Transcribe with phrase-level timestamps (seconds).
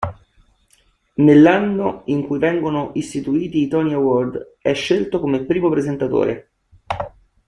[1.17, 6.53] Nell'anno in cui vengono istituiti i Tony Award è scelto come primo presentatore.